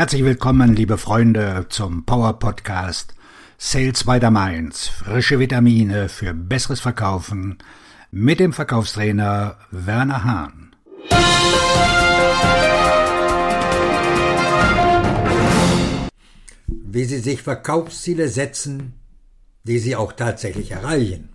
[0.00, 3.14] Herzlich willkommen, liebe Freunde, zum Power Podcast
[3.58, 4.88] Sales by the Mainz.
[4.88, 7.58] Frische Vitamine für besseres Verkaufen
[8.10, 10.74] mit dem Verkaufstrainer Werner Hahn.
[16.66, 18.94] Wie Sie sich Verkaufsziele setzen,
[19.64, 21.28] die Sie auch tatsächlich erreichen.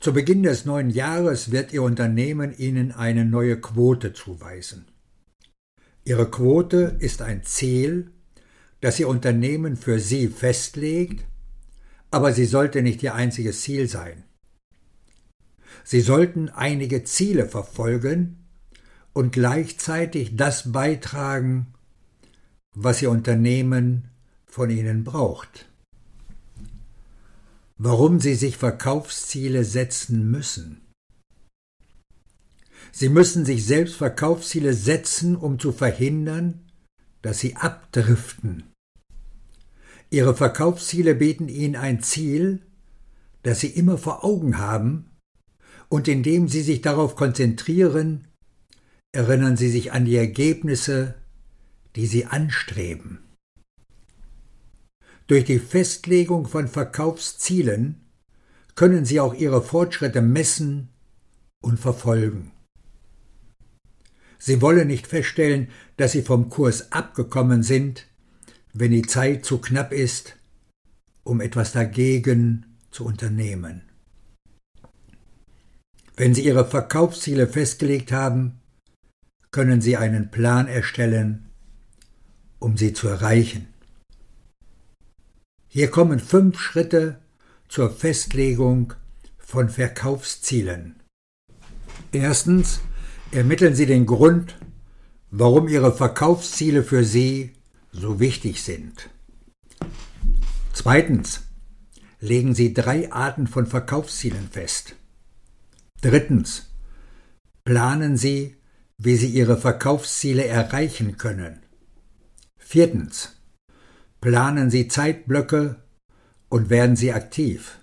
[0.00, 4.86] Zu Beginn des neuen Jahres wird Ihr Unternehmen Ihnen eine neue Quote zuweisen.
[6.04, 8.10] Ihre Quote ist ein Ziel,
[8.80, 11.24] das Ihr Unternehmen für Sie festlegt,
[12.10, 14.24] aber sie sollte nicht Ihr einziges Ziel sein.
[15.82, 18.46] Sie sollten einige Ziele verfolgen
[19.12, 21.74] und gleichzeitig das beitragen,
[22.74, 24.08] was Ihr Unternehmen
[24.46, 25.66] von Ihnen braucht
[27.78, 30.80] warum sie sich Verkaufsziele setzen müssen.
[32.96, 36.70] Sie müssen sich selbst Verkaufsziele setzen, um zu verhindern,
[37.22, 38.72] dass sie abdriften.
[40.10, 42.62] Ihre Verkaufsziele bieten Ihnen ein Ziel,
[43.42, 45.10] das Sie immer vor Augen haben,
[45.88, 48.28] und indem Sie sich darauf konzentrieren,
[49.10, 51.16] erinnern Sie sich an die Ergebnisse,
[51.96, 53.24] die Sie anstreben.
[55.26, 58.04] Durch die Festlegung von Verkaufszielen
[58.76, 60.90] können Sie auch Ihre Fortschritte messen
[61.60, 62.53] und verfolgen.
[64.46, 68.06] Sie wollen nicht feststellen, dass Sie vom Kurs abgekommen sind,
[68.74, 70.36] wenn die Zeit zu knapp ist,
[71.22, 73.88] um etwas dagegen zu unternehmen.
[76.14, 78.60] Wenn Sie Ihre Verkaufsziele festgelegt haben,
[79.50, 81.48] können Sie einen Plan erstellen,
[82.58, 83.68] um sie zu erreichen.
[85.68, 87.18] Hier kommen fünf Schritte
[87.70, 88.92] zur Festlegung
[89.38, 90.96] von Verkaufszielen.
[92.12, 92.80] Erstens
[93.34, 94.56] ermitteln Sie den Grund,
[95.30, 97.52] warum Ihre Verkaufsziele für Sie
[97.90, 99.10] so wichtig sind.
[100.72, 101.42] Zweitens
[102.20, 104.96] legen Sie drei Arten von Verkaufszielen fest.
[106.00, 106.70] Drittens
[107.64, 108.56] planen Sie,
[108.98, 111.60] wie Sie Ihre Verkaufsziele erreichen können.
[112.58, 113.36] Viertens
[114.20, 115.76] planen Sie Zeitblöcke
[116.48, 117.78] und werden Sie aktiv.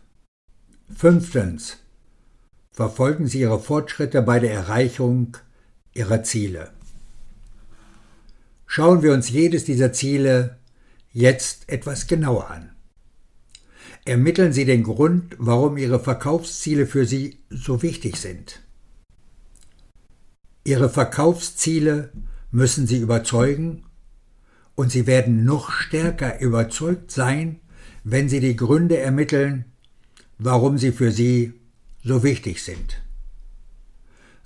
[0.95, 1.77] Fünftens.
[2.71, 5.37] Verfolgen Sie Ihre Fortschritte bei der Erreichung
[5.93, 6.71] Ihrer Ziele.
[8.65, 10.57] Schauen wir uns jedes dieser Ziele
[11.11, 12.71] jetzt etwas genauer an.
[14.05, 18.61] Ermitteln Sie den Grund, warum Ihre Verkaufsziele für Sie so wichtig sind.
[20.63, 22.11] Ihre Verkaufsziele
[22.51, 23.83] müssen Sie überzeugen
[24.75, 27.59] und sie werden noch stärker überzeugt sein,
[28.03, 29.65] wenn sie die Gründe ermitteln,
[30.37, 31.53] warum sie für sie
[32.03, 33.01] so wichtig sind.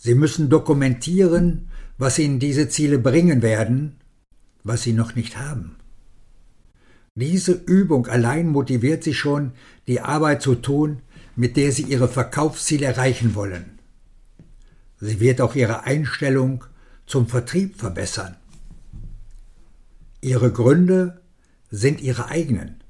[0.06, 3.96] Sie müssen dokumentieren, was ihnen diese Ziele bringen werden,
[4.64, 5.78] was sie noch nicht haben.
[7.16, 9.54] Diese Übung allein motiviert sie schon,
[9.88, 11.02] die Arbeit zu tun,
[11.36, 13.80] mit der sie ihre Verkaufsziele erreichen wollen.
[15.00, 16.66] Sie wird auch ihre Einstellung
[17.08, 18.36] zum Vertrieb verbessern.
[20.22, 21.20] Ihre Gründe
[21.72, 22.84] sind ihre eigenen.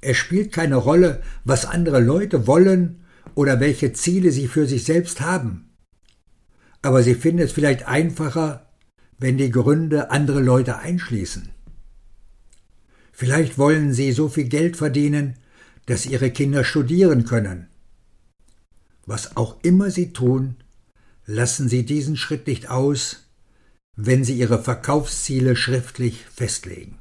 [0.00, 3.00] Es spielt keine Rolle, was andere Leute wollen
[3.34, 5.70] oder welche Ziele sie für sich selbst haben.
[6.84, 8.68] Aber sie finden es vielleicht einfacher,
[9.18, 11.48] wenn die Gründe andere Leute einschließen.
[13.10, 15.34] Vielleicht wollen sie so viel Geld verdienen,
[15.86, 17.68] dass ihre Kinder studieren können.
[19.06, 20.56] Was auch immer sie tun,
[21.26, 23.24] lassen sie diesen Schritt nicht aus,
[23.96, 26.98] wenn Sie Ihre Verkaufsziele schriftlich festlegen.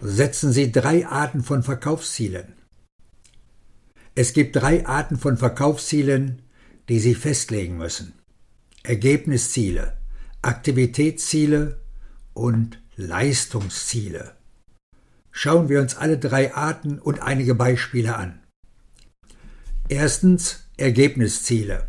[0.00, 2.54] Setzen Sie drei Arten von Verkaufszielen.
[4.14, 6.42] Es gibt drei Arten von Verkaufszielen,
[6.88, 8.14] die Sie festlegen müssen.
[8.82, 9.96] Ergebnisziele,
[10.42, 11.80] Aktivitätsziele
[12.34, 14.32] und Leistungsziele.
[15.30, 18.40] Schauen wir uns alle drei Arten und einige Beispiele an.
[19.88, 21.88] Erstens Ergebnisziele.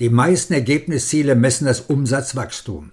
[0.00, 2.92] Die meisten Ergebnisziele messen das Umsatzwachstum.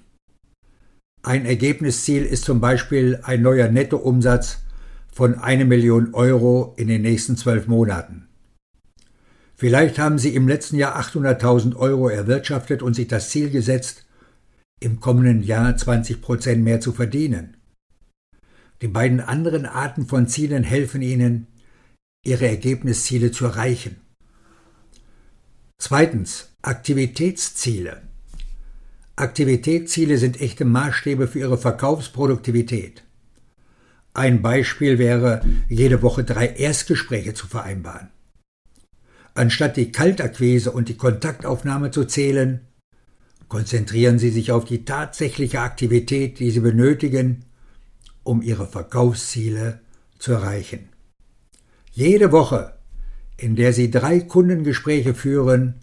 [1.21, 4.59] Ein Ergebnisziel ist zum Beispiel ein neuer Nettoumsatz
[5.11, 8.27] von eine Million Euro in den nächsten zwölf Monaten.
[9.63, 14.05] Vielleicht haben Sie im letzten Jahr 800.000 Euro erwirtschaftet und sich das Ziel gesetzt,
[14.81, 17.55] im kommenden Jahr 20 Prozent mehr zu verdienen.
[18.81, 21.47] Die beiden anderen Arten von Zielen helfen Ihnen,
[22.25, 24.01] Ihre Ergebnisziele zu erreichen.
[25.77, 28.01] Zweitens, Aktivitätsziele.
[29.15, 33.05] Aktivitätsziele sind echte Maßstäbe für Ihre Verkaufsproduktivität.
[34.13, 38.12] Ein Beispiel wäre, jede Woche drei Erstgespräche zu vereinbaren.
[39.35, 42.61] Anstatt die Kaltakquise und die Kontaktaufnahme zu zählen,
[43.47, 47.45] konzentrieren Sie sich auf die tatsächliche Aktivität, die Sie benötigen,
[48.23, 49.79] um Ihre Verkaufsziele
[50.19, 50.89] zu erreichen.
[51.91, 52.73] Jede Woche,
[53.37, 55.75] in der Sie drei Kundengespräche führen,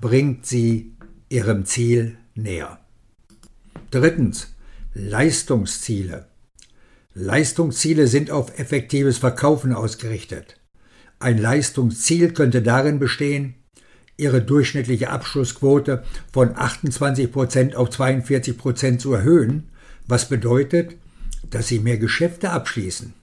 [0.00, 0.96] bringt Sie
[1.28, 2.80] Ihrem Ziel näher.
[3.90, 4.52] Drittens.
[4.98, 6.26] Leistungsziele.
[7.12, 10.58] Leistungsziele sind auf effektives Verkaufen ausgerichtet.
[11.18, 13.54] Ein Leistungsziel könnte darin bestehen,
[14.16, 19.70] ihre durchschnittliche Abschlussquote von 28% auf 42% zu erhöhen,
[20.06, 20.96] was bedeutet,
[21.50, 23.14] dass sie mehr Geschäfte abschließen.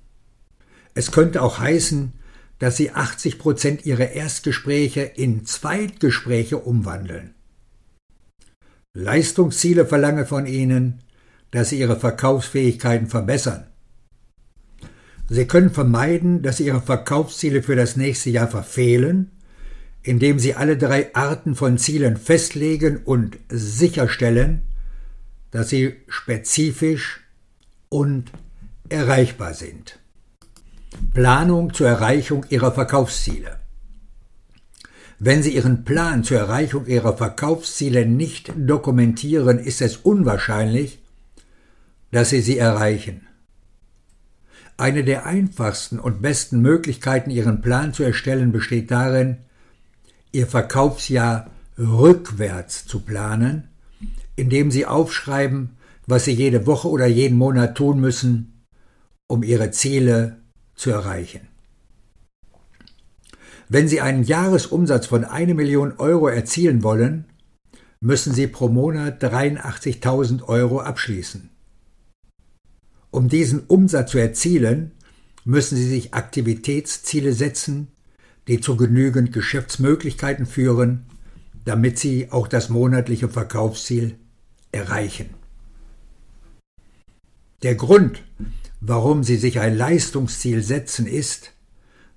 [0.95, 2.13] Es könnte auch heißen,
[2.59, 7.33] dass sie 80% ihrer Erstgespräche in Zweitgespräche umwandeln.
[8.95, 10.99] Leistungsziele verlange von ihnen,
[11.51, 13.67] dass sie ihre Verkaufsfähigkeiten verbessern.
[15.29, 19.31] Sie können vermeiden, dass sie ihre Verkaufsziele für das nächste Jahr verfehlen
[20.03, 24.61] indem sie alle drei Arten von Zielen festlegen und sicherstellen,
[25.51, 27.21] dass sie spezifisch
[27.89, 28.31] und
[28.89, 29.99] erreichbar sind.
[31.13, 33.59] Planung zur Erreichung ihrer Verkaufsziele.
[35.19, 41.01] Wenn Sie Ihren Plan zur Erreichung Ihrer Verkaufsziele nicht dokumentieren, ist es unwahrscheinlich,
[42.11, 43.25] dass Sie sie erreichen.
[44.77, 49.37] Eine der einfachsten und besten Möglichkeiten, Ihren Plan zu erstellen, besteht darin,
[50.31, 53.69] ihr Verkaufsjahr rückwärts zu planen,
[54.35, 55.77] indem sie aufschreiben,
[56.07, 58.65] was sie jede Woche oder jeden Monat tun müssen,
[59.27, 60.41] um ihre Ziele
[60.75, 61.47] zu erreichen.
[63.69, 67.25] Wenn Sie einen Jahresumsatz von eine Million Euro erzielen wollen,
[68.01, 71.49] müssen Sie pro Monat 83.000 Euro abschließen.
[73.13, 74.91] Um diesen Umsatz zu erzielen,
[75.45, 77.89] müssen Sie sich Aktivitätsziele setzen,
[78.47, 81.05] die zu genügend Geschäftsmöglichkeiten führen,
[81.63, 84.17] damit sie auch das monatliche Verkaufsziel
[84.71, 85.29] erreichen.
[87.61, 88.23] Der Grund,
[88.81, 91.51] warum sie sich ein Leistungsziel setzen, ist,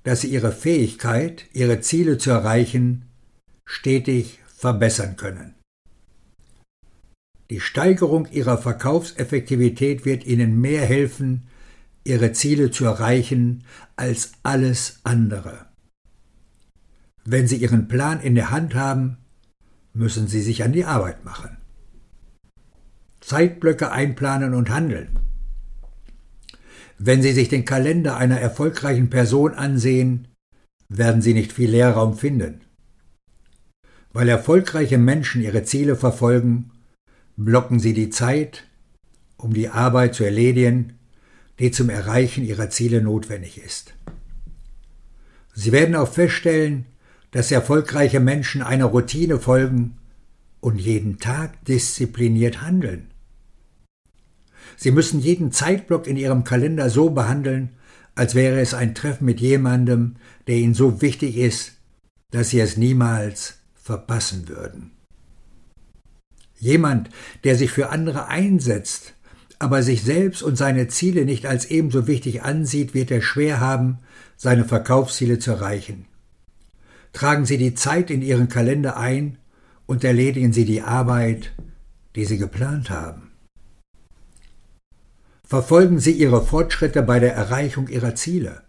[0.02, 3.04] dass sie ihre Fähigkeit, ihre Ziele zu erreichen,
[3.66, 5.55] stetig verbessern können.
[7.50, 11.46] Die Steigerung ihrer Verkaufseffektivität wird ihnen mehr helfen,
[12.02, 13.64] ihre Ziele zu erreichen
[13.96, 15.66] als alles andere.
[17.24, 19.18] Wenn Sie Ihren Plan in der Hand haben,
[19.92, 21.56] müssen Sie sich an die Arbeit machen.
[23.20, 25.18] Zeitblöcke einplanen und handeln.
[26.98, 30.28] Wenn Sie sich den Kalender einer erfolgreichen Person ansehen,
[30.88, 32.60] werden Sie nicht viel Leerraum finden.
[34.12, 36.70] Weil erfolgreiche Menschen ihre Ziele verfolgen,
[37.36, 38.64] blocken sie die Zeit,
[39.36, 40.98] um die Arbeit zu erledigen,
[41.58, 43.94] die zum Erreichen ihrer Ziele notwendig ist.
[45.54, 46.86] Sie werden auch feststellen,
[47.30, 49.98] dass erfolgreiche Menschen einer Routine folgen
[50.60, 53.10] und jeden Tag diszipliniert handeln.
[54.76, 57.70] Sie müssen jeden Zeitblock in ihrem Kalender so behandeln,
[58.14, 60.16] als wäre es ein Treffen mit jemandem,
[60.46, 61.72] der ihnen so wichtig ist,
[62.30, 64.95] dass sie es niemals verpassen würden.
[66.58, 67.10] Jemand,
[67.44, 69.14] der sich für andere einsetzt,
[69.58, 73.98] aber sich selbst und seine Ziele nicht als ebenso wichtig ansieht, wird er schwer haben,
[74.36, 76.06] seine Verkaufsziele zu erreichen.
[77.12, 79.38] Tragen Sie die Zeit in Ihren Kalender ein
[79.86, 81.52] und erledigen Sie die Arbeit,
[82.14, 83.30] die Sie geplant haben.
[85.44, 88.65] Verfolgen Sie Ihre Fortschritte bei der Erreichung Ihrer Ziele.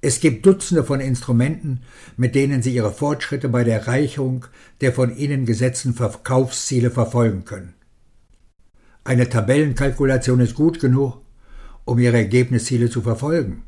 [0.00, 1.80] Es gibt Dutzende von Instrumenten,
[2.16, 4.46] mit denen Sie Ihre Fortschritte bei der Erreichung
[4.80, 7.74] der von Ihnen gesetzten Verkaufsziele verfolgen können.
[9.02, 11.20] Eine Tabellenkalkulation ist gut genug,
[11.84, 13.64] um Ihre Ergebnisziele zu verfolgen.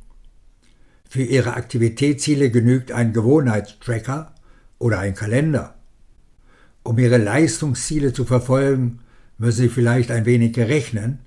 [1.08, 4.32] Für Ihre Aktivitätsziele genügt ein Gewohnheitstracker
[4.78, 5.74] oder ein Kalender.
[6.84, 9.00] Um Ihre Leistungsziele zu verfolgen,
[9.36, 11.18] müssen Sie vielleicht ein wenig rechnen,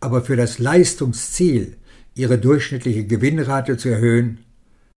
[0.00, 1.78] aber für das Leistungsziel,
[2.20, 4.44] Ihre durchschnittliche Gewinnrate zu erhöhen,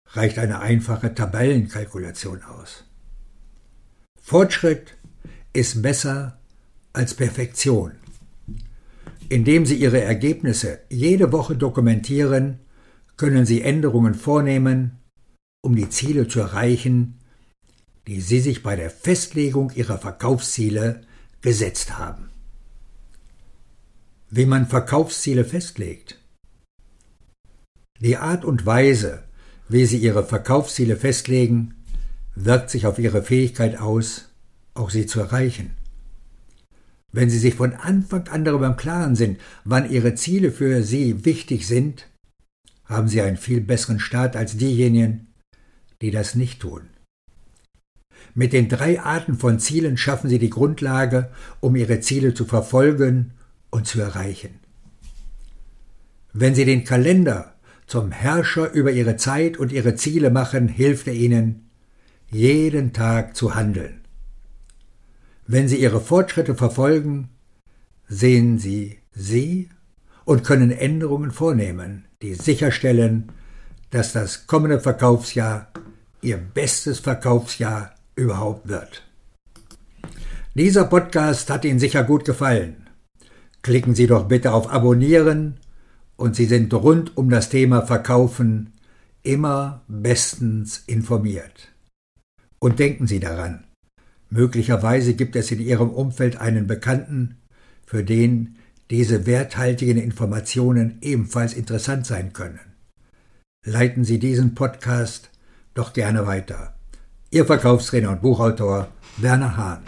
[0.07, 2.83] reicht eine einfache Tabellenkalkulation aus.
[4.21, 4.97] Fortschritt
[5.53, 6.37] ist besser
[6.91, 7.93] als Perfektion.
[9.29, 12.59] Indem Sie Ihre Ergebnisse jede Woche dokumentieren,
[13.15, 14.99] können Sie Änderungen vornehmen,
[15.61, 17.19] um die Ziele zu erreichen,
[18.05, 20.99] die Sie sich bei der Festlegung Ihrer Verkaufsziele
[21.39, 22.31] gesetzt haben.
[24.29, 26.19] Wie man Verkaufsziele festlegt.
[28.03, 29.23] Die Art und Weise,
[29.69, 31.75] wie Sie Ihre Verkaufsziele festlegen,
[32.35, 34.27] wirkt sich auf Ihre Fähigkeit aus,
[34.73, 35.71] auch sie zu erreichen.
[37.13, 41.23] Wenn Sie sich von Anfang an darüber im Klaren sind, wann Ihre Ziele für Sie
[41.23, 42.09] wichtig sind,
[42.83, 45.27] haben sie einen viel besseren Start als diejenigen,
[46.01, 46.81] die das nicht tun.
[48.35, 51.31] Mit den drei Arten von Zielen schaffen Sie die Grundlage,
[51.61, 53.31] um Ihre Ziele zu verfolgen
[53.69, 54.59] und zu erreichen.
[56.33, 57.52] Wenn Sie den Kalender
[57.87, 61.69] zum Herrscher über Ihre Zeit und Ihre Ziele machen, hilft er Ihnen,
[62.29, 64.01] jeden Tag zu handeln.
[65.45, 67.29] Wenn Sie Ihre Fortschritte verfolgen,
[68.07, 69.69] sehen Sie sie
[70.25, 73.31] und können Änderungen vornehmen, die sicherstellen,
[73.89, 75.67] dass das kommende Verkaufsjahr
[76.21, 79.03] Ihr bestes Verkaufsjahr überhaupt wird.
[80.55, 82.87] Dieser Podcast hat Ihnen sicher gut gefallen.
[83.61, 85.59] Klicken Sie doch bitte auf Abonnieren
[86.15, 88.73] und Sie sind rund um das Thema Verkaufen
[89.23, 91.69] immer bestens informiert.
[92.59, 93.63] Und denken Sie daran,
[94.29, 97.37] möglicherweise gibt es in Ihrem Umfeld einen Bekannten,
[97.85, 98.55] für den
[98.89, 102.59] diese werthaltigen Informationen ebenfalls interessant sein können.
[103.65, 105.29] Leiten Sie diesen Podcast
[105.73, 106.75] doch gerne weiter.
[107.31, 109.81] Ihr Verkaufstrainer und Buchautor Werner Hahn.